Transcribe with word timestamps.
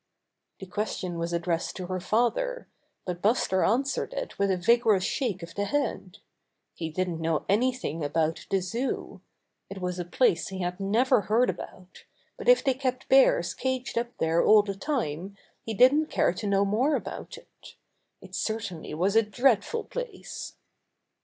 The 0.59 0.65
question 0.65 1.19
was 1.19 1.31
addressed 1.31 1.75
to 1.75 1.85
her 1.85 1.99
father, 1.99 2.67
but 3.05 3.21
Buster 3.21 3.63
answered 3.63 4.13
it 4.15 4.39
with 4.39 4.49
a 4.49 4.57
vigorous 4.57 5.03
shake 5.03 5.43
of 5.43 5.53
the 5.53 5.65
head. 5.65 6.17
He 6.73 6.89
didn't 6.89 7.21
know 7.21 7.45
anything 7.47 8.03
about 8.03 8.47
the 8.49 8.61
Zoo. 8.61 9.21
It 9.69 9.79
was 9.79 9.99
a 9.99 10.03
place 10.03 10.47
he 10.47 10.61
had 10.61 10.79
never 10.79 11.21
heard 11.21 11.51
about, 11.51 12.05
but 12.35 12.49
if 12.49 12.63
they 12.63 12.73
kept 12.73 13.09
bears 13.09 13.53
caged 13.53 13.95
up 13.95 14.17
there 14.17 14.43
all 14.43 14.63
the 14.63 14.73
time 14.73 15.37
he 15.61 15.75
didn't 15.75 16.07
care 16.07 16.33
to 16.33 16.47
know 16.47 16.65
more 16.65 16.95
about 16.95 17.37
it. 17.37 17.75
It 18.21 18.33
certainly 18.33 18.95
was 18.95 19.15
a 19.15 19.21
dreadful 19.21 19.83
place. 19.83 20.53